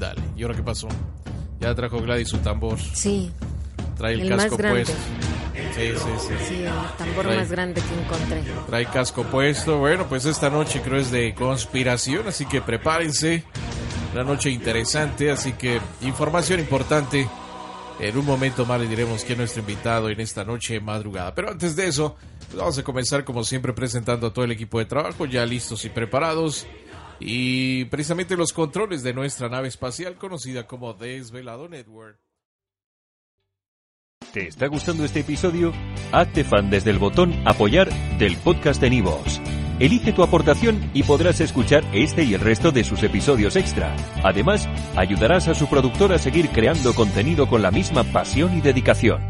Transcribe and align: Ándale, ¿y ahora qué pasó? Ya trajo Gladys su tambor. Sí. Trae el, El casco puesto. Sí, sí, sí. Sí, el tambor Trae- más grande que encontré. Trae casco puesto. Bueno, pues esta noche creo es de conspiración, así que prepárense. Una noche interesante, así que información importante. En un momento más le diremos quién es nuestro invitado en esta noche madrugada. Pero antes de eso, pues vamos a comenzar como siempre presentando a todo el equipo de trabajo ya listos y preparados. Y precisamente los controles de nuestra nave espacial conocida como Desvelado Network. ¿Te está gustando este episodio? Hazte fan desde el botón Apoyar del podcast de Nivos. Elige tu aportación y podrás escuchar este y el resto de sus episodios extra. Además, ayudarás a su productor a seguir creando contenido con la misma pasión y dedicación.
Ándale, 0.00 0.22
¿y 0.34 0.42
ahora 0.42 0.54
qué 0.56 0.62
pasó? 0.62 0.88
Ya 1.60 1.74
trajo 1.74 2.00
Gladys 2.00 2.28
su 2.30 2.38
tambor. 2.38 2.78
Sí. 2.80 3.30
Trae 3.98 4.14
el, 4.14 4.20
El 4.22 4.28
casco 4.34 4.56
puesto. 4.56 4.94
Sí, 5.74 5.92
sí, 5.94 6.10
sí. 6.26 6.34
Sí, 6.48 6.54
el 6.62 6.72
tambor 6.96 7.26
Trae- 7.26 7.36
más 7.36 7.50
grande 7.50 7.82
que 7.82 8.00
encontré. 8.02 8.42
Trae 8.66 8.86
casco 8.86 9.24
puesto. 9.24 9.76
Bueno, 9.78 10.06
pues 10.08 10.24
esta 10.24 10.48
noche 10.48 10.80
creo 10.80 10.98
es 10.98 11.10
de 11.10 11.34
conspiración, 11.34 12.26
así 12.28 12.46
que 12.46 12.62
prepárense. 12.62 13.44
Una 14.14 14.24
noche 14.24 14.48
interesante, 14.48 15.30
así 15.30 15.52
que 15.52 15.78
información 16.00 16.60
importante. 16.60 17.28
En 17.98 18.16
un 18.16 18.24
momento 18.24 18.64
más 18.64 18.80
le 18.80 18.88
diremos 18.88 19.20
quién 19.24 19.32
es 19.34 19.38
nuestro 19.54 19.60
invitado 19.60 20.08
en 20.08 20.18
esta 20.18 20.44
noche 20.44 20.80
madrugada. 20.80 21.34
Pero 21.34 21.50
antes 21.50 21.76
de 21.76 21.88
eso, 21.88 22.16
pues 22.46 22.56
vamos 22.58 22.78
a 22.78 22.82
comenzar 22.82 23.22
como 23.24 23.44
siempre 23.44 23.74
presentando 23.74 24.28
a 24.28 24.32
todo 24.32 24.46
el 24.46 24.52
equipo 24.52 24.78
de 24.78 24.86
trabajo 24.86 25.26
ya 25.26 25.44
listos 25.44 25.84
y 25.84 25.90
preparados. 25.90 26.66
Y 27.20 27.84
precisamente 27.86 28.36
los 28.36 28.52
controles 28.52 29.02
de 29.02 29.12
nuestra 29.12 29.48
nave 29.48 29.68
espacial 29.68 30.16
conocida 30.16 30.66
como 30.66 30.94
Desvelado 30.94 31.68
Network. 31.68 32.18
¿Te 34.32 34.46
está 34.46 34.68
gustando 34.68 35.04
este 35.04 35.20
episodio? 35.20 35.72
Hazte 36.12 36.44
fan 36.44 36.70
desde 36.70 36.90
el 36.90 36.98
botón 36.98 37.34
Apoyar 37.46 37.90
del 38.18 38.36
podcast 38.36 38.80
de 38.80 38.90
Nivos. 38.90 39.40
Elige 39.80 40.12
tu 40.12 40.22
aportación 40.22 40.90
y 40.94 41.02
podrás 41.02 41.40
escuchar 41.40 41.84
este 41.92 42.22
y 42.22 42.34
el 42.34 42.40
resto 42.40 42.70
de 42.70 42.84
sus 42.84 43.02
episodios 43.02 43.56
extra. 43.56 43.96
Además, 44.22 44.68
ayudarás 44.94 45.48
a 45.48 45.54
su 45.54 45.68
productor 45.68 46.12
a 46.12 46.18
seguir 46.18 46.50
creando 46.50 46.94
contenido 46.94 47.48
con 47.48 47.62
la 47.62 47.70
misma 47.70 48.04
pasión 48.04 48.56
y 48.56 48.60
dedicación. 48.60 49.29